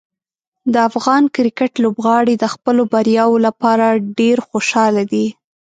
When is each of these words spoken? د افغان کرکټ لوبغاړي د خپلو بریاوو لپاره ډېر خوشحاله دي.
د 0.73 0.75
افغان 0.89 1.23
کرکټ 1.35 1.71
لوبغاړي 1.83 2.35
د 2.39 2.45
خپلو 2.53 2.81
بریاوو 2.93 3.43
لپاره 3.47 3.85
ډېر 4.19 4.37
خوشحاله 4.49 5.01
دي. 5.11 5.25